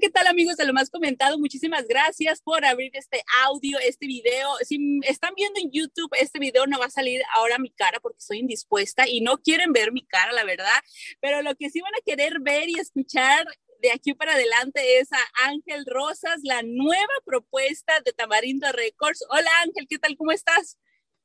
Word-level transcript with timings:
¿qué 0.00 0.10
tal 0.10 0.26
amigos 0.28 0.56
de 0.56 0.64
lo 0.64 0.72
más 0.72 0.90
comentado? 0.90 1.38
Muchísimas 1.38 1.88
gracias 1.88 2.40
por 2.40 2.64
abrir 2.64 2.92
este 2.94 3.22
audio, 3.44 3.78
este 3.80 4.06
video. 4.06 4.48
Si 4.62 5.00
están 5.02 5.34
viendo 5.34 5.58
en 5.60 5.70
YouTube, 5.72 6.10
este 6.20 6.38
video 6.38 6.66
no 6.66 6.78
va 6.78 6.86
a 6.86 6.90
salir 6.90 7.20
ahora 7.34 7.58
mi 7.58 7.70
cara 7.70 7.98
porque 8.00 8.18
estoy 8.18 8.38
indispuesta 8.38 9.08
y 9.08 9.20
no 9.22 9.38
quieren 9.38 9.72
ver 9.72 9.90
mi 9.92 10.06
cara, 10.06 10.32
la 10.32 10.44
verdad, 10.44 10.78
pero 11.20 11.42
lo 11.42 11.54
que 11.56 11.70
sí 11.70 11.80
van 11.80 11.94
a 11.94 12.04
querer 12.04 12.38
ver 12.40 12.68
y 12.68 12.78
escuchar 12.78 13.46
de 13.80 13.90
aquí 13.90 14.14
para 14.14 14.34
adelante 14.34 14.98
es 14.98 15.12
a 15.12 15.48
Ángel 15.48 15.84
Rosas, 15.86 16.40
la 16.42 16.62
nueva 16.62 17.14
propuesta 17.24 18.00
de 18.04 18.12
Tamarindo 18.12 18.70
Records. 18.70 19.24
Hola 19.30 19.50
Ángel, 19.64 19.86
¿qué 19.88 19.98
tal? 19.98 20.16
¿Cómo 20.16 20.30
estás? 20.30 20.78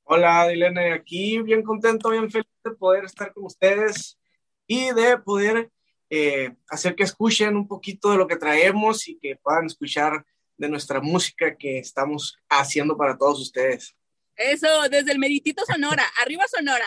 Hola 0.04 0.48
Dilene, 0.48 0.94
aquí 0.94 1.42
bien 1.42 1.62
contento, 1.62 2.10
bien 2.10 2.32
feliz 2.32 2.48
de 2.64 2.72
poder 2.72 3.06
estar 3.06 3.34
con 3.34 3.46
ustedes 3.46 4.18
y 4.66 4.92
de 4.94 5.18
poder 5.18 5.70
eh, 6.16 6.56
hacer 6.70 6.94
que 6.94 7.02
escuchen 7.02 7.56
un 7.56 7.68
poquito 7.68 8.12
de 8.12 8.18
lo 8.18 8.28
que 8.28 8.36
traemos 8.36 9.08
y 9.08 9.18
que 9.18 9.36
puedan 9.36 9.66
escuchar 9.66 10.24
de 10.56 10.70
nuestra 10.70 11.02
música 11.02 11.58
que 11.58 11.80
estamos 11.80 12.38
haciendo 12.48 12.96
para 12.96 13.18
todos 13.18 13.42
ustedes. 13.42 13.96
Eso, 14.36 14.68
desde 14.92 15.12
el 15.12 15.18
Meritito 15.18 15.66
Sonora, 15.66 16.04
arriba 16.22 16.44
Sonora. 16.48 16.86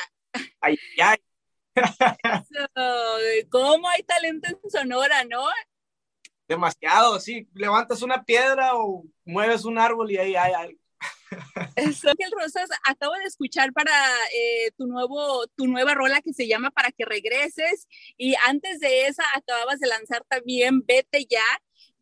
Ay, 0.61 0.79
ay. 1.03 1.19
Eso, 1.75 3.49
¿cómo 3.51 3.89
hay 3.89 4.05
talento 4.05 4.47
en 4.49 4.71
Sonora, 4.71 5.25
no? 5.25 5.45
Demasiado, 6.47 7.19
sí. 7.19 7.49
Levantas 7.53 8.03
una 8.03 8.23
piedra 8.23 8.77
o 8.77 9.05
mueves 9.25 9.65
un 9.65 9.77
árbol 9.77 10.09
y 10.09 10.19
ahí 10.19 10.37
hay 10.37 10.53
algo. 10.53 10.79
Eso, 11.77 12.09
Ángel 12.09 12.31
Rosas, 12.39 12.69
acabo 12.85 13.15
de 13.15 13.25
escuchar 13.25 13.73
para 13.73 13.93
eh, 14.35 14.71
tu, 14.77 14.87
nuevo, 14.87 15.47
tu 15.57 15.67
nueva 15.67 15.95
rola 15.95 16.21
que 16.21 16.33
se 16.33 16.47
llama 16.47 16.71
Para 16.71 16.93
que 16.93 17.05
regreses 17.05 17.89
y 18.17 18.35
antes 18.47 18.81
de 18.81 19.07
esa 19.07 19.25
acababas 19.35 19.81
de 19.81 19.89
lanzar 19.89 20.25
también 20.29 20.85
Vete 20.87 21.27
ya. 21.29 21.45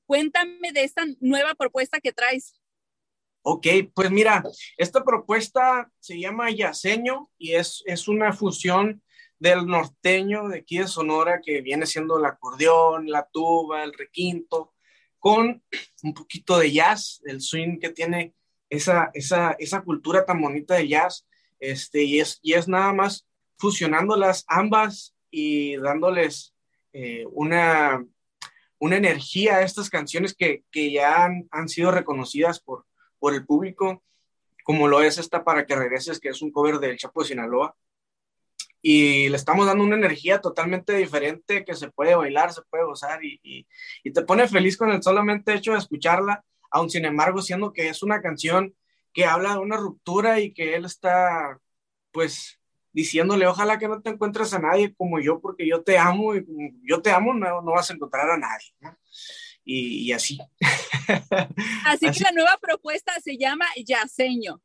Cuéntame 0.06 0.72
de 0.72 0.84
esta 0.84 1.04
nueva 1.20 1.54
propuesta 1.54 2.00
que 2.00 2.12
traes. 2.12 2.60
Ok, 3.42 3.66
pues 3.94 4.10
mira, 4.10 4.42
esta 4.76 5.04
propuesta 5.04 5.90
se 5.98 6.18
llama 6.18 6.50
Yaceño 6.50 7.30
y 7.36 7.54
es, 7.54 7.82
es 7.86 8.08
una 8.08 8.32
fusión 8.32 9.02
del 9.38 9.66
norteño 9.66 10.48
de 10.48 10.60
aquí 10.60 10.78
de 10.78 10.86
Sonora 10.86 11.40
que 11.44 11.60
viene 11.60 11.84
siendo 11.84 12.18
el 12.18 12.24
acordeón, 12.24 13.10
la 13.10 13.28
tuba, 13.30 13.84
el 13.84 13.92
requinto, 13.92 14.72
con 15.18 15.62
un 16.02 16.14
poquito 16.14 16.58
de 16.58 16.72
jazz, 16.72 17.20
el 17.24 17.40
swing 17.40 17.78
que 17.78 17.90
tiene 17.90 18.34
esa, 18.70 19.10
esa, 19.14 19.56
esa 19.58 19.82
cultura 19.82 20.24
tan 20.24 20.40
bonita 20.40 20.74
de 20.74 20.88
jazz, 20.88 21.26
este, 21.60 22.02
y, 22.02 22.20
es, 22.20 22.38
y 22.42 22.54
es 22.54 22.68
nada 22.68 22.92
más 22.92 23.26
fusionándolas 23.56 24.44
ambas 24.48 25.14
y 25.30 25.76
dándoles 25.76 26.54
eh, 26.92 27.26
una, 27.30 28.04
una 28.78 28.96
energía 28.96 29.56
a 29.56 29.62
estas 29.62 29.90
canciones 29.90 30.34
que, 30.34 30.64
que 30.70 30.92
ya 30.92 31.24
han, 31.24 31.48
han, 31.50 31.68
sido 31.68 31.90
reconocidas 31.90 32.60
por, 32.60 32.86
por 33.18 33.34
el 33.34 33.46
público, 33.46 34.02
como 34.64 34.88
lo 34.88 35.02
es 35.02 35.18
esta 35.18 35.44
Para 35.44 35.66
que 35.66 35.76
regreses, 35.76 36.20
que 36.20 36.30
es 36.30 36.42
un 36.42 36.50
cover 36.50 36.78
del 36.78 36.96
Chapo 36.96 37.22
de 37.22 37.28
Sinaloa. 37.28 37.76
Y 38.80 39.30
le 39.30 39.36
estamos 39.36 39.66
dando 39.66 39.82
una 39.82 39.96
energía 39.96 40.40
totalmente 40.40 40.94
diferente 40.94 41.64
que 41.64 41.74
se 41.74 41.90
puede 41.90 42.14
bailar, 42.14 42.52
se 42.52 42.62
puede 42.68 42.84
gozar 42.84 43.24
y, 43.24 43.40
y, 43.42 43.66
y 44.02 44.12
te 44.12 44.22
pone 44.22 44.46
feliz 44.46 44.76
con 44.76 44.90
el 44.90 45.02
solamente 45.02 45.54
hecho 45.54 45.72
de 45.72 45.78
escucharla 45.78 46.44
aun 46.74 46.90
sin 46.90 47.04
embargo, 47.04 47.40
siendo 47.40 47.72
que 47.72 47.88
es 47.88 48.02
una 48.02 48.20
canción 48.20 48.74
que 49.12 49.24
habla 49.24 49.52
de 49.52 49.58
una 49.58 49.76
ruptura 49.76 50.40
y 50.40 50.52
que 50.52 50.74
él 50.74 50.84
está, 50.84 51.60
pues, 52.10 52.58
diciéndole, 52.92 53.46
ojalá 53.46 53.78
que 53.78 53.86
no 53.86 54.02
te 54.02 54.10
encuentres 54.10 54.52
a 54.54 54.58
nadie 54.58 54.92
como 54.92 55.20
yo, 55.20 55.40
porque 55.40 55.68
yo 55.68 55.84
te 55.84 55.96
amo 55.96 56.34
y 56.34 56.44
como 56.44 56.70
yo 56.82 57.00
te 57.00 57.12
amo, 57.12 57.32
no, 57.32 57.62
no 57.62 57.72
vas 57.72 57.90
a 57.90 57.94
encontrar 57.94 58.28
a 58.28 58.36
nadie. 58.36 58.74
¿no? 58.80 58.98
Y, 59.64 60.08
y, 60.08 60.12
así. 60.12 60.36
así. 60.60 62.06
Así 62.06 62.10
que 62.10 62.24
la 62.24 62.32
nueva 62.32 62.58
propuesta 62.60 63.12
se 63.22 63.38
llama 63.38 63.66
Yaceño. 63.76 64.60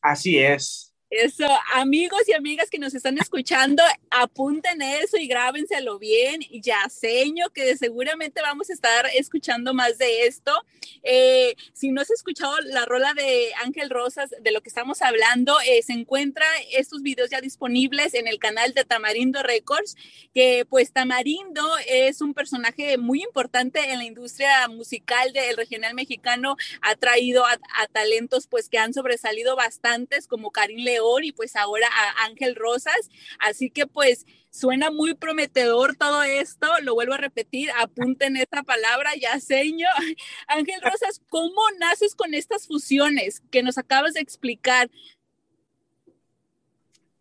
Así 0.00 0.38
es. 0.38 0.91
Eso, 1.12 1.46
amigos 1.74 2.22
y 2.26 2.32
amigas 2.32 2.70
que 2.70 2.78
nos 2.78 2.94
están 2.94 3.18
escuchando, 3.18 3.82
apunten 4.10 4.80
eso 4.80 5.18
y 5.18 5.26
grábenselo 5.26 5.98
bien. 5.98 6.40
Ya 6.50 6.88
seño 6.88 7.50
que 7.50 7.76
seguramente 7.76 8.40
vamos 8.40 8.70
a 8.70 8.72
estar 8.72 9.04
escuchando 9.14 9.74
más 9.74 9.98
de 9.98 10.26
esto. 10.26 10.54
Eh, 11.02 11.54
si 11.74 11.90
no 11.90 12.00
has 12.00 12.10
escuchado 12.10 12.58
la 12.62 12.86
rola 12.86 13.12
de 13.12 13.52
Ángel 13.62 13.90
Rosas, 13.90 14.30
de 14.40 14.52
lo 14.52 14.62
que 14.62 14.70
estamos 14.70 15.02
hablando, 15.02 15.54
eh, 15.66 15.82
se 15.82 15.92
encuentra 15.92 16.46
estos 16.70 17.02
videos 17.02 17.28
ya 17.28 17.42
disponibles 17.42 18.14
en 18.14 18.26
el 18.26 18.38
canal 18.38 18.72
de 18.72 18.86
Tamarindo 18.86 19.42
Records, 19.42 19.96
que 20.32 20.64
pues 20.64 20.92
Tamarindo 20.92 21.62
es 21.88 22.22
un 22.22 22.32
personaje 22.32 22.96
muy 22.96 23.22
importante 23.22 23.80
en 23.90 23.98
la 23.98 24.04
industria 24.04 24.66
musical 24.68 25.34
del 25.34 25.58
regional 25.58 25.92
mexicano, 25.92 26.56
ha 26.80 26.94
traído 26.96 27.44
a, 27.44 27.52
a 27.52 27.86
talentos 27.88 28.46
pues 28.46 28.70
que 28.70 28.78
han 28.78 28.94
sobresalido 28.94 29.56
bastantes 29.56 30.26
como 30.26 30.50
Karim 30.50 30.78
León 30.78 31.01
y 31.24 31.32
pues 31.32 31.56
ahora 31.56 31.88
a 31.88 32.24
Ángel 32.24 32.54
Rosas. 32.54 33.10
Así 33.38 33.70
que 33.70 33.86
pues 33.86 34.26
suena 34.50 34.90
muy 34.90 35.14
prometedor 35.14 35.96
todo 35.96 36.22
esto. 36.22 36.68
Lo 36.82 36.94
vuelvo 36.94 37.14
a 37.14 37.18
repetir, 37.18 37.70
apunten 37.78 38.36
esta 38.36 38.62
palabra, 38.62 39.10
ya 39.20 39.40
señor. 39.40 39.90
Ángel 40.46 40.80
Rosas, 40.82 41.20
¿cómo 41.28 41.62
naces 41.78 42.14
con 42.14 42.34
estas 42.34 42.66
fusiones 42.66 43.42
que 43.50 43.62
nos 43.62 43.78
acabas 43.78 44.14
de 44.14 44.20
explicar? 44.20 44.90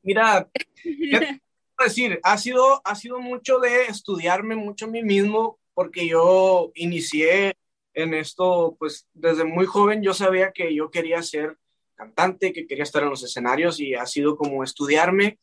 Mira, 0.03 0.50
decir? 1.84 2.19
Ha 2.24 2.38
sido, 2.38 2.81
ha 2.84 2.96
sido 2.96 3.19
mucho 3.19 3.59
de 3.59 3.86
estudiarme 3.86 4.56
mucho 4.56 4.86
a 4.86 4.90
mí 4.90 5.03
mismo 5.03 5.59
porque 5.74 6.08
yo 6.08 6.72
inicié 6.75 7.56
en 7.94 8.13
esto, 8.13 8.75
pues 8.80 9.08
desde 9.13 9.44
muy 9.44 9.66
joven 9.66 10.02
yo 10.02 10.13
sabía 10.13 10.52
que 10.52 10.74
yo 10.74 10.92
quería 10.92 11.22
ser 11.22 11.58
cantante, 12.01 12.51
que 12.51 12.66
quería 12.66 12.84
estar 12.84 13.03
en 13.03 13.09
los 13.09 13.23
escenarios 13.23 13.79
y 13.79 13.94
ha 13.94 14.06
sido 14.06 14.35
como 14.35 14.63
estudiarme 14.63 15.38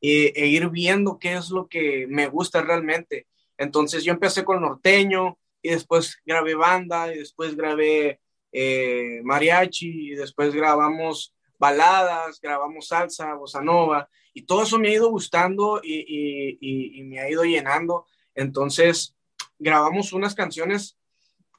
e, 0.00 0.32
e 0.34 0.46
ir 0.46 0.68
viendo 0.70 1.18
qué 1.18 1.34
es 1.34 1.50
lo 1.50 1.68
que 1.68 2.06
me 2.08 2.26
gusta 2.26 2.62
realmente. 2.62 3.26
Entonces 3.56 4.02
yo 4.02 4.12
empecé 4.12 4.44
con 4.44 4.60
norteño 4.60 5.38
y 5.62 5.70
después 5.70 6.18
grabé 6.26 6.54
banda 6.54 7.14
y 7.14 7.18
después 7.18 7.54
grabé 7.54 8.20
eh, 8.50 9.20
mariachi 9.22 10.10
y 10.10 10.14
después 10.16 10.52
grabamos 10.52 11.34
baladas, 11.58 12.40
grabamos 12.40 12.88
salsa, 12.88 13.34
bossa 13.34 13.60
nova 13.60 14.08
y 14.34 14.42
todo 14.42 14.64
eso 14.64 14.78
me 14.78 14.88
ha 14.88 14.94
ido 14.94 15.10
gustando 15.10 15.80
y 15.84 17.02
me 17.04 17.20
ha 17.20 17.30
ido 17.30 17.44
llenando. 17.44 18.06
Entonces 18.34 19.14
grabamos 19.58 20.12
unas 20.12 20.34
canciones 20.34 20.96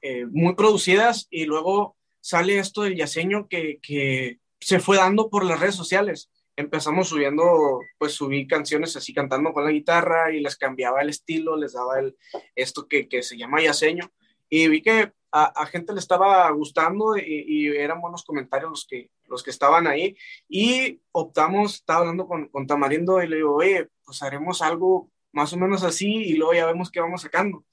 eh, 0.04 0.26
muy 0.26 0.56
producidas 0.56 1.28
y 1.30 1.46
luego 1.46 1.96
sale 2.22 2.60
esto 2.60 2.84
del 2.84 2.96
yaceño 2.96 3.48
que, 3.48 3.80
que, 3.82 4.40
se 4.60 4.80
fue 4.80 4.98
dando 4.98 5.30
por 5.30 5.44
las 5.44 5.60
redes 5.60 5.76
sociales. 5.76 6.30
Empezamos 6.56 7.10
subiendo, 7.10 7.80
pues 7.98 8.14
subí 8.14 8.46
canciones 8.46 8.96
así 8.96 9.12
cantando 9.12 9.54
con 9.54 9.66
la 9.66 9.72
guitarra 9.72 10.32
y 10.32 10.40
les 10.40 10.56
cambiaba 10.56 11.02
el 11.02 11.10
estilo, 11.10 11.58
les 11.58 11.74
daba 11.74 12.00
el, 12.00 12.16
esto 12.56 12.88
que, 12.88 13.10
que 13.10 13.24
se 13.24 13.38
llama 13.38 13.62
yaceño. 13.62 14.12
Y 14.50 14.68
vi 14.68 14.84
que 14.84 15.12
a, 15.32 15.66
gente 15.66 15.94
le 15.94 16.00
estaba 16.00 16.50
gustando 16.52 17.18
y, 17.18 17.46
y, 17.48 17.68
eran 17.70 18.02
buenos 18.02 18.24
comentarios 18.24 18.70
los 18.70 18.86
que, 18.86 19.10
los 19.28 19.42
que 19.44 19.50
estaban 19.50 19.88
ahí. 19.88 20.16
Y 20.48 21.02
optamos, 21.12 21.76
estaba 21.76 22.02
hablando 22.02 22.28
con, 22.28 22.50
con 22.50 22.68
Tamarindo 22.68 23.24
y 23.24 23.28
le 23.28 23.38
digo, 23.38 23.56
oye, 23.56 23.90
pues 24.06 24.22
haremos 24.22 24.62
algo 24.62 25.10
más 25.32 25.54
o 25.54 25.58
menos 25.58 25.84
así 25.84 26.08
y 26.14 26.34
luego 26.34 26.54
ya 26.54 26.66
vemos 26.66 26.92
qué 26.92 27.00
vamos 27.00 27.22
sacando. 27.22 27.66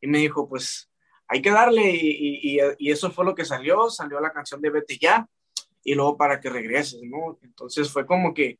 Y 0.00 0.06
me 0.06 0.18
dijo, 0.18 0.48
pues 0.48 0.90
hay 1.28 1.42
que 1.42 1.50
darle 1.50 1.90
y, 1.92 2.58
eso 2.90 3.10
fue 3.10 3.24
lo 3.24 3.34
que 3.34 3.44
salió, 3.44 3.90
salió 3.90 4.20
la 4.20 4.32
canción 4.32 4.60
de 4.60 4.70
Vete 4.70 4.98
Ya 4.98 5.28
y 5.82 5.94
luego 5.94 6.16
para 6.16 6.40
que 6.40 6.50
regreses, 6.50 7.00
¿no? 7.02 7.38
Entonces 7.42 7.90
fue 7.90 8.06
como 8.06 8.34
que 8.34 8.58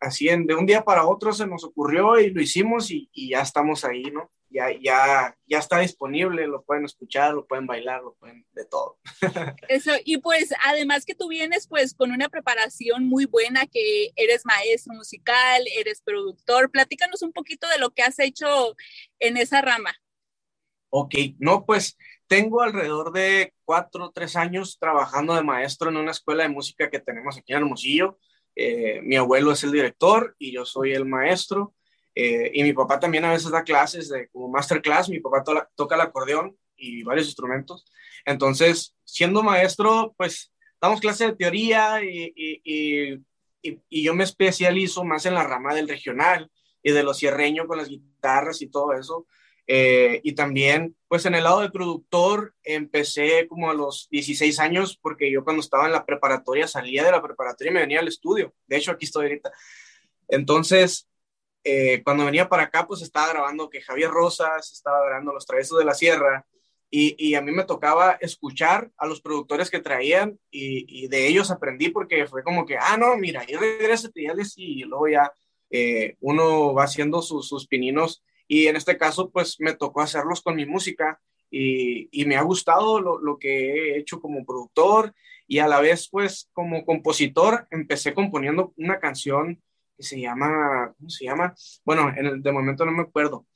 así 0.00 0.26
de 0.26 0.54
un 0.54 0.66
día 0.66 0.84
para 0.84 1.06
otro 1.06 1.32
se 1.32 1.46
nos 1.46 1.64
ocurrió 1.64 2.18
y 2.18 2.30
lo 2.30 2.40
hicimos 2.40 2.90
y, 2.90 3.08
y, 3.12 3.30
ya 3.30 3.40
estamos 3.40 3.84
ahí, 3.84 4.04
¿no? 4.04 4.30
Ya, 4.48 4.66
ya, 4.80 5.36
ya 5.46 5.58
está 5.58 5.80
disponible, 5.80 6.46
lo 6.46 6.62
pueden 6.62 6.84
escuchar, 6.84 7.34
lo 7.34 7.46
pueden 7.46 7.66
bailar, 7.66 8.02
lo 8.02 8.14
pueden 8.14 8.46
de 8.52 8.64
todo. 8.64 8.98
Eso, 9.68 9.90
y 10.04 10.18
pues 10.18 10.54
además 10.64 11.04
que 11.04 11.16
tú 11.16 11.28
vienes 11.28 11.66
pues 11.66 11.94
con 11.94 12.12
una 12.12 12.28
preparación 12.28 13.06
muy 13.06 13.26
buena, 13.26 13.66
que 13.66 14.12
eres 14.14 14.46
maestro 14.46 14.94
musical, 14.94 15.62
eres 15.76 16.00
productor, 16.00 16.70
platícanos 16.70 17.22
un 17.22 17.32
poquito 17.32 17.68
de 17.68 17.78
lo 17.78 17.90
que 17.90 18.02
has 18.02 18.18
hecho 18.20 18.76
en 19.18 19.36
esa 19.36 19.62
rama. 19.62 19.96
Ok, 20.90 21.14
no, 21.38 21.64
pues 21.66 21.96
tengo 22.26 22.62
alrededor 22.62 23.12
de 23.12 23.52
cuatro 23.64 24.06
o 24.06 24.12
tres 24.12 24.36
años 24.36 24.78
trabajando 24.78 25.34
de 25.34 25.42
maestro 25.42 25.90
en 25.90 25.96
una 25.96 26.10
escuela 26.10 26.42
de 26.42 26.48
música 26.48 26.90
que 26.90 27.00
tenemos 27.00 27.36
aquí 27.36 27.52
en 27.52 27.58
Hermosillo. 27.58 28.18
Eh, 28.54 29.00
mi 29.02 29.16
abuelo 29.16 29.52
es 29.52 29.62
el 29.64 29.72
director 29.72 30.34
y 30.38 30.52
yo 30.52 30.64
soy 30.64 30.92
el 30.92 31.04
maestro. 31.04 31.74
Eh, 32.14 32.50
y 32.54 32.62
mi 32.62 32.72
papá 32.72 32.98
también 32.98 33.26
a 33.26 33.32
veces 33.32 33.50
da 33.50 33.62
clases 33.62 34.08
de 34.08 34.28
como 34.28 34.48
masterclass. 34.48 35.08
Mi 35.08 35.20
papá 35.20 35.44
to 35.44 35.68
toca 35.74 35.94
el 35.94 36.00
acordeón 36.00 36.56
y 36.76 37.02
varios 37.02 37.26
instrumentos. 37.26 37.84
Entonces, 38.24 38.96
siendo 39.04 39.42
maestro, 39.42 40.14
pues 40.16 40.52
damos 40.80 41.00
clases 41.00 41.28
de 41.28 41.36
teoría 41.36 42.02
y, 42.02 43.22
yo 43.90 44.14
me 44.14 44.24
especializo 44.24 45.04
más 45.04 45.26
en 45.26 45.34
la 45.34 45.42
rama 45.42 45.74
del 45.74 45.88
regional 45.88 46.50
y 46.82 46.92
de 46.92 47.02
lo 47.02 47.12
cierreño 47.12 47.66
con 47.66 47.78
las 47.78 47.88
guitarras 47.88 48.62
y 48.62 48.68
todo 48.68 48.92
eso. 48.92 49.26
Eh, 49.68 50.20
y 50.22 50.34
también, 50.34 50.96
pues 51.08 51.26
en 51.26 51.34
el 51.34 51.44
lado 51.44 51.60
de 51.60 51.70
productor, 51.70 52.54
empecé 52.62 53.48
como 53.48 53.70
a 53.70 53.74
los 53.74 54.08
16 54.10 54.58
años, 54.60 54.98
porque 55.00 55.30
yo 55.30 55.44
cuando 55.44 55.60
estaba 55.60 55.86
en 55.86 55.92
la 55.92 56.06
preparatoria 56.06 56.68
salía 56.68 57.04
de 57.04 57.10
la 57.10 57.22
preparatoria 57.22 57.70
y 57.70 57.74
me 57.74 57.80
venía 57.80 58.00
al 58.00 58.08
estudio. 58.08 58.54
De 58.66 58.76
hecho, 58.76 58.92
aquí 58.92 59.06
estoy 59.06 59.26
ahorita. 59.26 59.52
Entonces, 60.28 61.08
eh, 61.64 62.02
cuando 62.04 62.24
venía 62.24 62.48
para 62.48 62.64
acá, 62.64 62.86
pues 62.86 63.02
estaba 63.02 63.28
grabando 63.32 63.68
que 63.68 63.82
Javier 63.82 64.10
Rosas, 64.10 64.72
estaba 64.72 65.04
grabando 65.04 65.32
Los 65.32 65.46
Travesos 65.46 65.78
de 65.78 65.84
la 65.84 65.94
Sierra, 65.94 66.46
y, 66.88 67.16
y, 67.18 67.34
a 67.34 67.40
mí 67.40 67.50
me 67.50 67.64
tocaba 67.64 68.12
escuchar 68.20 68.92
a 68.96 69.06
los 69.06 69.20
productores 69.20 69.70
que 69.70 69.80
traían 69.80 70.38
y, 70.52 71.04
y, 71.04 71.08
de 71.08 71.26
ellos 71.26 71.50
aprendí 71.50 71.88
porque 71.88 72.28
fue 72.28 72.44
como 72.44 72.64
que, 72.64 72.76
ah, 72.78 72.96
no, 72.96 73.16
mira, 73.16 73.44
y 73.46 73.56
regresa 73.56 74.08
y 74.14 74.80
y 74.80 74.84
luego 74.84 75.08
ya 75.08 75.32
eh, 75.70 76.16
uno 76.20 76.74
va 76.74 76.84
haciendo 76.84 77.22
sus, 77.22 77.48
sus 77.48 77.66
pininos 77.66 78.22
y 78.48 78.66
en 78.66 78.76
este 78.76 78.96
caso, 78.96 79.30
pues 79.30 79.56
me 79.60 79.74
tocó 79.74 80.00
hacerlos 80.00 80.42
con 80.42 80.56
mi 80.56 80.66
música 80.66 81.20
y, 81.50 82.08
y 82.10 82.24
me 82.26 82.36
ha 82.36 82.42
gustado 82.42 83.00
lo, 83.00 83.18
lo, 83.18 83.38
que 83.38 83.94
he 83.94 83.98
hecho 83.98 84.20
como 84.20 84.44
productor 84.44 85.14
y 85.46 85.58
a 85.58 85.68
la 85.68 85.80
vez, 85.80 86.08
pues 86.08 86.48
como 86.52 86.84
compositor, 86.84 87.66
empecé 87.70 88.14
componiendo 88.14 88.72
una 88.76 88.98
canción 88.98 89.62
que 89.96 90.02
se 90.02 90.20
llama, 90.20 90.92
¿cómo 90.96 91.10
se 91.10 91.24
llama? 91.24 91.54
Bueno, 91.84 92.12
en 92.16 92.26
el, 92.26 92.42
de 92.42 92.52
momento 92.52 92.84
no 92.84 92.92
me 92.92 93.02
acuerdo, 93.02 93.46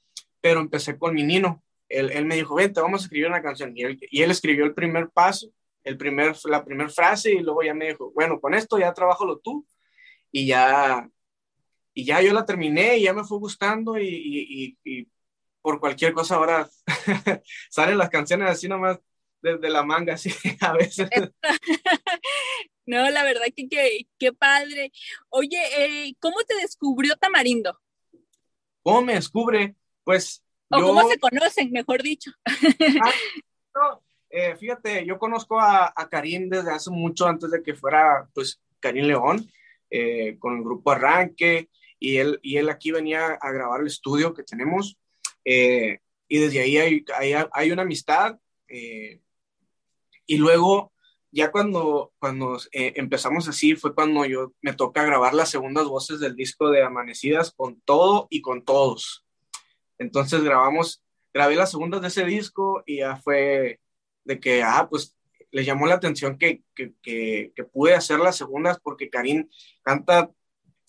pero 0.40 0.60
empecé 0.60 0.98
con 0.98 1.14
mi 1.14 1.22
Nino. 1.22 1.62
Él, 1.88 2.10
él 2.12 2.24
me 2.24 2.36
dijo, 2.36 2.54
vente, 2.54 2.80
vamos 2.80 3.02
a 3.02 3.04
escribir 3.04 3.28
una 3.28 3.42
canción. 3.42 3.76
Y 3.76 3.82
él, 3.82 3.98
y 4.00 4.22
él 4.22 4.30
escribió 4.30 4.64
el 4.64 4.74
primer 4.74 5.10
paso, 5.10 5.50
el 5.82 5.96
primer, 5.96 6.34
la 6.44 6.64
primera 6.64 6.88
frase 6.88 7.32
y 7.32 7.40
luego 7.40 7.62
ya 7.62 7.74
me 7.74 7.88
dijo, 7.88 8.12
bueno, 8.12 8.40
con 8.40 8.54
esto 8.54 8.78
ya 8.78 8.94
trabajalo 8.94 9.38
tú. 9.38 9.66
Y 10.32 10.46
ya 10.46 11.08
y 11.94 12.04
ya 12.04 12.20
yo 12.22 12.32
la 12.32 12.44
terminé 12.44 12.98
y 12.98 13.02
ya 13.02 13.12
me 13.12 13.24
fue 13.24 13.38
gustando 13.38 13.98
y, 13.98 14.06
y, 14.06 14.78
y 14.84 15.08
por 15.60 15.80
cualquier 15.80 16.12
cosa 16.12 16.36
ahora 16.36 16.68
salen 17.70 17.98
las 17.98 18.10
canciones 18.10 18.48
así 18.48 18.68
nomás 18.68 18.98
desde 19.42 19.70
la 19.70 19.82
manga, 19.82 20.14
así 20.14 20.32
a 20.60 20.72
veces. 20.72 21.08
No, 22.86 23.08
la 23.08 23.22
verdad 23.22 23.44
que 23.54 24.08
qué 24.18 24.32
padre. 24.32 24.90
Oye, 25.28 25.60
eh, 25.78 26.14
¿cómo 26.18 26.38
te 26.40 26.56
descubrió 26.56 27.14
Tamarindo? 27.14 27.78
¿Cómo 28.82 29.02
me 29.02 29.14
descubre? 29.14 29.76
Pues. 30.02 30.42
O 30.70 30.80
cómo 30.80 31.08
se 31.08 31.20
conocen, 31.20 31.70
mejor 31.70 32.02
dicho. 32.02 32.32
Ah, 32.44 33.12
no, 33.76 34.02
eh, 34.28 34.56
fíjate, 34.56 35.06
yo 35.06 35.20
conozco 35.20 35.60
a, 35.60 35.92
a 35.94 36.08
Karim 36.08 36.48
desde 36.48 36.72
hace 36.72 36.90
mucho 36.90 37.28
antes 37.28 37.52
de 37.52 37.62
que 37.62 37.74
fuera, 37.74 38.28
pues, 38.34 38.60
Karim 38.80 39.04
León, 39.04 39.48
eh, 39.88 40.36
con 40.40 40.56
el 40.56 40.64
grupo 40.64 40.90
Arranque 40.90 41.68
y 42.00 42.16
él, 42.16 42.40
y 42.42 42.56
él 42.56 42.68
aquí 42.70 42.90
venía 42.90 43.38
a 43.40 43.52
grabar 43.52 43.82
el 43.82 43.86
estudio 43.86 44.34
que 44.34 44.42
tenemos 44.42 44.98
eh, 45.44 46.00
y 46.26 46.38
desde 46.38 46.60
ahí 46.60 46.78
hay, 46.78 47.04
hay, 47.52 47.70
una 47.70 47.82
amistad 47.82 48.38
eh, 48.68 49.20
y 50.26 50.38
luego 50.38 50.92
ya 51.30 51.52
cuando, 51.52 52.12
cuando 52.18 52.56
eh, 52.72 52.94
empezamos 52.96 53.48
así 53.48 53.76
fue 53.76 53.94
cuando 53.94 54.24
yo 54.24 54.52
me 54.62 54.72
toca 54.72 55.04
grabar 55.04 55.34
las 55.34 55.50
segundas 55.50 55.86
voces 55.86 56.20
del 56.20 56.34
disco 56.34 56.70
de 56.70 56.82
Amanecidas 56.82 57.52
con 57.52 57.80
todo 57.82 58.26
y 58.30 58.40
con 58.40 58.64
todos. 58.64 59.24
Entonces 59.98 60.42
grabamos, 60.42 61.02
grabé 61.34 61.56
las 61.56 61.70
segundas 61.70 62.00
de 62.00 62.08
ese 62.08 62.24
disco 62.24 62.82
y 62.86 62.98
ya 62.98 63.16
fue 63.16 63.80
de 64.24 64.40
que, 64.40 64.62
ah, 64.62 64.86
pues 64.88 65.16
le 65.50 65.64
llamó 65.64 65.86
la 65.86 65.96
atención 65.96 66.38
que, 66.38 66.62
que, 66.74 66.94
que, 67.02 67.52
que 67.54 67.64
pude 67.64 67.94
hacer 67.94 68.18
las 68.20 68.36
segundas 68.36 68.78
porque 68.82 69.10
Karim 69.10 69.48
canta 69.82 70.30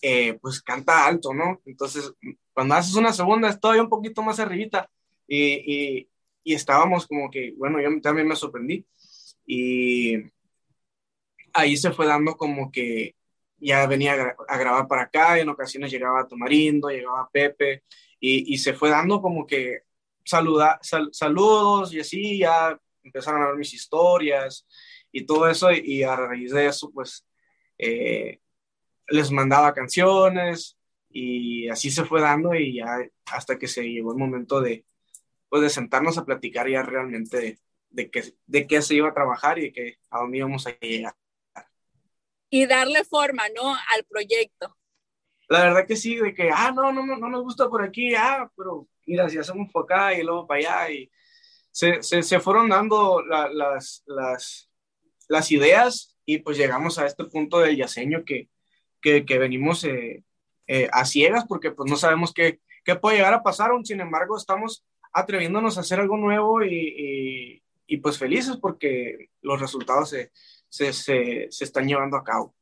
eh, 0.02 0.34
pues 0.42 0.60
canta 0.60 1.06
alto, 1.06 1.32
¿no? 1.32 1.60
Entonces, 1.64 2.12
cuando 2.52 2.74
haces 2.74 2.94
una 2.96 3.12
segunda, 3.12 3.48
es 3.48 3.60
todavía 3.60 3.82
un 3.82 3.88
poquito 3.88 4.22
más 4.22 4.40
arribita. 4.40 4.90
Y, 5.28 5.38
y, 5.98 6.08
y, 6.44 6.54
estábamos 6.54 7.06
como 7.06 7.30
que, 7.30 7.54
bueno, 7.56 7.80
yo 7.80 7.88
también 8.02 8.26
me 8.28 8.36
sorprendí. 8.36 8.84
Y 9.46 10.16
ahí 11.52 11.76
se 11.76 11.92
fue 11.92 12.06
dando 12.06 12.36
como 12.36 12.70
que 12.72 13.14
ya 13.58 13.86
venía 13.86 14.14
a, 14.14 14.36
a 14.48 14.58
grabar 14.58 14.88
para 14.88 15.02
acá, 15.02 15.38
y 15.38 15.42
en 15.42 15.48
ocasiones 15.48 15.90
llegaba 15.90 16.26
Tomarindo, 16.26 16.88
llegaba 16.90 17.28
Pepe, 17.32 17.84
y, 18.18 18.52
y 18.54 18.58
se 18.58 18.74
fue 18.74 18.90
dando 18.90 19.22
como 19.22 19.46
que 19.46 19.82
saluda, 20.24 20.78
sal, 20.82 21.10
saludos 21.12 21.92
y 21.92 22.00
así, 22.00 22.38
ya 22.38 22.78
empezaron 23.02 23.42
a 23.42 23.48
ver 23.48 23.56
mis 23.56 23.74
historias 23.74 24.66
y 25.12 25.24
todo 25.26 25.48
eso, 25.48 25.70
y, 25.72 25.80
y 25.84 26.02
a 26.02 26.16
raíz 26.16 26.52
de 26.52 26.66
eso, 26.66 26.90
pues, 26.92 27.24
eh, 27.78 28.40
les 29.08 29.30
mandaba 29.30 29.74
canciones 29.74 30.78
y 31.10 31.68
así 31.68 31.90
se 31.90 32.04
fue 32.04 32.20
dando 32.20 32.54
y 32.54 32.76
ya 32.76 32.98
hasta 33.26 33.58
que 33.58 33.68
se 33.68 33.82
llegó 33.82 34.12
el 34.12 34.18
momento 34.18 34.60
de, 34.60 34.84
pues 35.48 35.62
de 35.62 35.70
sentarnos 35.70 36.18
a 36.18 36.24
platicar 36.24 36.68
ya 36.68 36.82
realmente 36.82 37.36
de, 37.36 37.58
de, 37.90 38.10
qué, 38.10 38.34
de 38.46 38.66
qué 38.66 38.82
se 38.82 38.94
iba 38.94 39.08
a 39.08 39.14
trabajar 39.14 39.58
y 39.58 39.62
de 39.62 39.72
qué, 39.72 39.98
a 40.10 40.20
dónde 40.20 40.38
íbamos 40.38 40.66
a 40.66 40.78
llegar. 40.78 41.14
Y 42.50 42.66
darle 42.66 43.04
forma, 43.04 43.44
¿no? 43.54 43.74
Al 43.74 44.04
proyecto. 44.08 44.76
La 45.48 45.62
verdad 45.64 45.86
que 45.86 45.96
sí, 45.96 46.16
de 46.16 46.34
que, 46.34 46.50
ah, 46.50 46.72
no, 46.74 46.92
no, 46.92 47.04
no, 47.04 47.16
no 47.16 47.28
nos 47.28 47.42
gusta 47.42 47.68
por 47.68 47.82
aquí, 47.82 48.14
ah, 48.14 48.50
pero 48.56 48.88
mira, 49.06 49.28
si 49.28 49.38
hacemos 49.38 49.70
por 49.72 49.84
acá 49.84 50.14
y 50.14 50.22
luego 50.22 50.46
para 50.46 50.58
allá 50.58 50.90
y 50.90 51.10
se, 51.70 52.02
se, 52.02 52.22
se 52.22 52.40
fueron 52.40 52.68
dando 52.68 53.22
la, 53.22 53.48
las, 53.50 54.02
las, 54.06 54.70
las 55.28 55.50
ideas 55.50 56.16
y 56.24 56.38
pues 56.38 56.56
llegamos 56.56 56.98
a 56.98 57.06
este 57.06 57.24
punto 57.24 57.58
del 57.58 57.76
yaseño 57.76 58.24
que, 58.24 58.48
que, 59.02 59.38
venimos 59.38 59.84
eh, 59.84 60.24
eh, 60.66 60.88
a 60.92 61.04
ciegas 61.04 61.44
porque 61.46 61.72
pues 61.72 61.90
no 61.90 61.96
sabemos 61.96 62.32
qué, 62.32 62.60
qué, 62.84 62.96
puede 62.96 63.16
llegar 63.16 63.34
a 63.34 63.42
pasar, 63.42 63.70
aún 63.70 63.84
sin 63.84 64.00
embargo 64.00 64.36
estamos 64.36 64.84
atreviéndonos 65.12 65.76
a 65.76 65.80
hacer 65.80 66.00
algo 66.00 66.16
nuevo 66.16 66.64
y, 66.64 67.62
y, 67.86 67.96
pues 67.98 68.16
felices 68.16 68.56
porque 68.56 69.28
los 69.42 69.60
resultados 69.60 70.08
se, 70.08 70.32
se, 70.70 70.92
se, 70.94 71.48
se 71.50 71.64
están 71.64 71.86
llevando 71.86 72.16
a 72.16 72.24
cabo. 72.24 72.54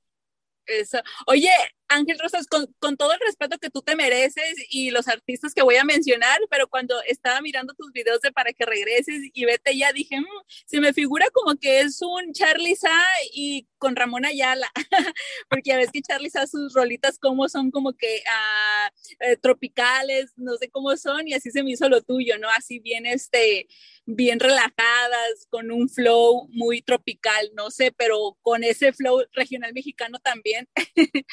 Oye, 1.26 1.52
Ángel 1.90 2.18
Rosas, 2.20 2.46
con, 2.46 2.96
todo 2.96 3.12
el 3.12 3.20
respeto 3.20 3.58
que 3.58 3.68
tú 3.68 3.82
te 3.82 3.96
mereces 3.96 4.54
y 4.70 4.90
los 4.90 5.08
artistas 5.08 5.52
que 5.52 5.62
voy 5.62 5.74
a 5.74 5.84
mencionar, 5.84 6.38
pero 6.48 6.68
cuando 6.68 6.94
estaba 7.02 7.40
mirando 7.40 7.74
tus 7.74 7.90
videos 7.92 8.20
de 8.20 8.30
para 8.30 8.52
que 8.52 8.64
regreses 8.64 9.22
y 9.32 9.44
vete 9.44 9.76
ya, 9.76 9.92
dije, 9.92 10.20
mmm, 10.20 10.44
se 10.66 10.80
me 10.80 10.92
figura 10.92 11.26
como 11.32 11.56
que 11.56 11.80
es 11.80 12.00
un 12.00 12.32
Charlie 12.32 12.76
Sa 12.76 12.96
y 13.34 13.66
con 13.78 13.96
Ramón 13.96 14.24
Ayala, 14.24 14.70
porque 15.48 15.70
ya 15.70 15.78
ves 15.78 15.90
que 15.92 16.00
Charlie 16.00 16.30
Sa 16.30 16.46
sus 16.46 16.74
rolitas 16.74 17.18
como 17.18 17.48
son 17.48 17.72
como 17.72 17.92
que 17.92 18.22
uh, 18.24 19.24
eh, 19.24 19.36
tropicales, 19.36 20.32
no 20.36 20.56
sé 20.58 20.70
cómo 20.70 20.96
son, 20.96 21.26
y 21.26 21.34
así 21.34 21.50
se 21.50 21.64
me 21.64 21.72
hizo 21.72 21.88
lo 21.88 22.02
tuyo, 22.02 22.38
¿no? 22.38 22.48
Así 22.50 22.78
bien, 22.78 23.04
este, 23.04 23.66
bien 24.06 24.38
relajadas, 24.38 25.46
con 25.50 25.70
un 25.72 25.88
flow 25.88 26.48
muy 26.50 26.82
tropical, 26.82 27.50
no 27.54 27.70
sé, 27.70 27.92
pero 27.92 28.38
con 28.42 28.62
ese 28.64 28.92
flow 28.92 29.22
regional 29.32 29.72
mexicano 29.72 30.18
también. 30.20 30.68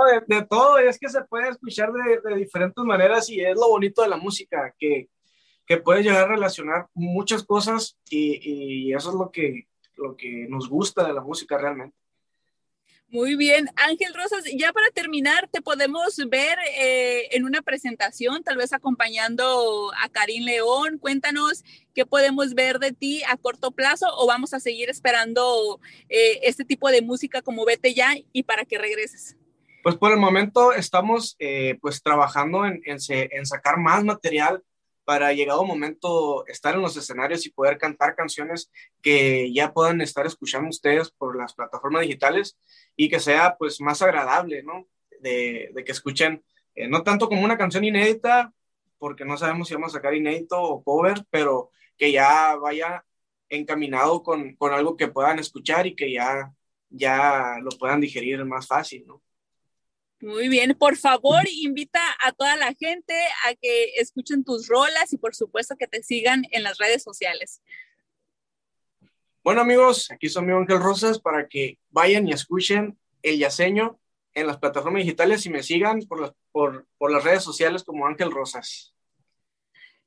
de, 0.00 0.36
de, 0.36 0.46
todo, 0.46 0.78
es 0.78 0.98
que 0.98 1.08
se 1.08 1.22
puede 1.24 1.50
escuchar 1.50 1.92
de, 1.92 2.20
de, 2.20 2.36
diferentes 2.36 2.82
maneras 2.84 3.28
y 3.28 3.40
es 3.40 3.54
lo 3.54 3.68
bonito 3.68 4.02
de 4.02 4.08
la 4.08 4.16
música, 4.16 4.74
que, 4.78 5.08
que 5.66 5.76
puedes 5.76 6.04
llegar 6.04 6.24
a 6.24 6.34
relacionar 6.34 6.86
muchas 6.94 7.42
cosas 7.44 7.98
y, 8.08 8.88
y, 8.88 8.94
eso 8.94 9.10
es 9.10 9.16
lo 9.16 9.30
que, 9.30 9.68
lo 9.96 10.16
que 10.16 10.46
nos 10.48 10.68
gusta 10.68 11.06
de 11.06 11.12
la 11.12 11.20
música 11.20 11.58
realmente. 11.58 11.96
Muy 13.12 13.36
bien, 13.36 13.68
Ángel 13.76 14.14
Rosas, 14.14 14.42
ya 14.56 14.72
para 14.72 14.88
terminar, 14.88 15.46
te 15.52 15.60
podemos 15.60 16.16
ver 16.30 16.58
eh, 16.78 17.28
en 17.32 17.44
una 17.44 17.60
presentación, 17.60 18.42
tal 18.42 18.56
vez 18.56 18.72
acompañando 18.72 19.92
a 20.02 20.08
Karim 20.08 20.44
León. 20.44 20.96
Cuéntanos 20.96 21.62
qué 21.94 22.06
podemos 22.06 22.54
ver 22.54 22.78
de 22.78 22.92
ti 22.92 23.22
a 23.28 23.36
corto 23.36 23.70
plazo 23.70 24.06
o 24.16 24.26
vamos 24.26 24.54
a 24.54 24.60
seguir 24.60 24.88
esperando 24.88 25.78
eh, 26.08 26.40
este 26.44 26.64
tipo 26.64 26.88
de 26.88 27.02
música 27.02 27.42
como 27.42 27.66
Vete 27.66 27.92
ya 27.92 28.14
y 28.32 28.44
para 28.44 28.64
que 28.64 28.78
regreses. 28.78 29.36
Pues 29.82 29.96
por 29.96 30.12
el 30.12 30.18
momento 30.18 30.72
estamos 30.72 31.34
eh, 31.40 31.76
pues 31.80 32.02
trabajando 32.02 32.64
en, 32.64 32.80
en, 32.84 33.46
sacar 33.46 33.78
más 33.78 34.04
material 34.04 34.62
para 35.04 35.32
llegado 35.32 35.64
momento 35.64 36.46
estar 36.46 36.76
en 36.76 36.82
los 36.82 36.96
escenarios 36.96 37.44
y 37.46 37.50
poder 37.50 37.78
cantar 37.78 38.14
canciones 38.14 38.70
que 39.02 39.52
ya 39.52 39.72
puedan 39.72 40.00
estar 40.00 40.24
escuchando 40.24 40.68
ustedes 40.68 41.10
por 41.10 41.36
las 41.36 41.54
plataformas 41.54 42.02
digitales 42.02 42.56
y 42.96 43.08
que 43.08 43.18
sea 43.18 43.56
pues 43.58 43.80
más 43.80 44.02
agradable, 44.02 44.62
¿no? 44.62 44.86
De, 45.20 45.70
de 45.74 45.84
que 45.84 45.90
escuchen, 45.90 46.44
eh, 46.76 46.86
no 46.86 47.02
tanto 47.02 47.28
como 47.28 47.42
una 47.42 47.58
canción 47.58 47.82
inédita, 47.84 48.52
porque 48.98 49.24
no 49.24 49.36
sabemos 49.36 49.66
si 49.66 49.74
vamos 49.74 49.92
a 49.92 49.98
sacar 49.98 50.14
inédito 50.14 50.62
o 50.62 50.84
cover, 50.84 51.24
pero 51.28 51.70
que 51.98 52.12
ya 52.12 52.54
vaya 52.54 53.04
encaminado 53.48 54.22
con, 54.22 54.54
con 54.54 54.72
algo 54.72 54.96
que 54.96 55.08
puedan 55.08 55.40
escuchar 55.40 55.88
y 55.88 55.96
que 55.96 56.12
ya, 56.12 56.54
ya 56.88 57.56
lo 57.60 57.70
puedan 57.70 58.00
digerir 58.00 58.44
más 58.44 58.68
fácil, 58.68 59.04
¿no? 59.08 59.22
Muy 60.22 60.48
bien, 60.48 60.76
por 60.78 60.96
favor, 60.96 61.42
invita 61.50 62.00
a 62.24 62.30
toda 62.30 62.54
la 62.54 62.72
gente 62.74 63.12
a 63.44 63.56
que 63.56 63.94
escuchen 63.96 64.44
tus 64.44 64.68
rolas 64.68 65.12
y 65.12 65.18
por 65.18 65.34
supuesto 65.34 65.74
que 65.76 65.88
te 65.88 66.00
sigan 66.04 66.44
en 66.52 66.62
las 66.62 66.78
redes 66.78 67.02
sociales. 67.02 67.60
Bueno 69.42 69.62
amigos, 69.62 70.12
aquí 70.12 70.28
son 70.28 70.46
mi 70.46 70.52
Ángel 70.52 70.78
Rosas 70.78 71.18
para 71.18 71.48
que 71.48 71.76
vayan 71.90 72.28
y 72.28 72.32
escuchen 72.32 72.96
El 73.20 73.40
Yaceño 73.40 73.98
en 74.32 74.46
las 74.46 74.58
plataformas 74.58 75.02
digitales 75.02 75.44
y 75.44 75.50
me 75.50 75.64
sigan 75.64 75.98
por 76.02 76.20
las, 76.20 76.32
por, 76.52 76.86
por 76.98 77.10
las 77.10 77.24
redes 77.24 77.42
sociales 77.42 77.82
como 77.82 78.06
Ángel 78.06 78.30
Rosas. 78.30 78.91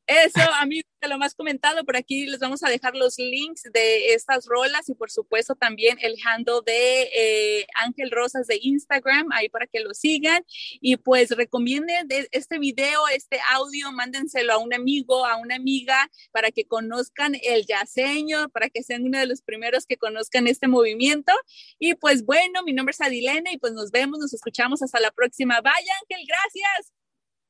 Eso, 0.07 0.41
amigos, 0.59 0.85
lo 1.07 1.17
más 1.17 1.33
comentado, 1.35 1.83
por 1.83 1.97
aquí 1.97 2.25
les 2.27 2.39
vamos 2.39 2.63
a 2.63 2.69
dejar 2.69 2.95
los 2.95 3.17
links 3.17 3.63
de 3.73 4.13
estas 4.13 4.45
rolas 4.45 4.87
y 4.89 4.93
por 4.93 5.11
supuesto 5.11 5.55
también 5.55 5.97
el 6.01 6.15
handle 6.23 6.61
de 6.65 7.09
eh, 7.13 7.67
Ángel 7.75 8.11
Rosas 8.11 8.47
de 8.47 8.59
Instagram, 8.61 9.31
ahí 9.31 9.49
para 9.49 9.67
que 9.67 9.79
lo 9.79 9.93
sigan. 9.93 10.45
Y 10.81 10.97
pues 10.97 11.31
recomienden 11.31 12.07
este 12.31 12.59
video, 12.59 13.07
este 13.13 13.39
audio, 13.53 13.91
mándenselo 13.91 14.53
a 14.53 14.57
un 14.57 14.73
amigo, 14.73 15.25
a 15.25 15.37
una 15.37 15.55
amiga, 15.55 16.09
para 16.31 16.51
que 16.51 16.65
conozcan 16.65 17.35
el 17.43 17.65
yaceño, 17.65 18.49
para 18.49 18.69
que 18.69 18.83
sean 18.83 19.05
uno 19.05 19.19
de 19.19 19.25
los 19.25 19.41
primeros 19.41 19.85
que 19.85 19.97
conozcan 19.97 20.47
este 20.47 20.67
movimiento. 20.67 21.33
Y 21.79 21.95
pues 21.95 22.25
bueno, 22.25 22.63
mi 22.63 22.73
nombre 22.73 22.91
es 22.91 23.01
Adilene 23.01 23.53
y 23.53 23.57
pues 23.57 23.73
nos 23.73 23.91
vemos, 23.91 24.19
nos 24.19 24.33
escuchamos 24.33 24.81
hasta 24.81 24.99
la 24.99 25.11
próxima. 25.11 25.61
Vaya, 25.61 25.93
Ángel, 26.01 26.27
gracias. 26.27 26.93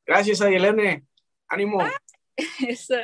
Gracias, 0.06 0.42
Adilene. 0.42 1.06
Ánimo. 1.48 1.84
Eso. 2.68 2.96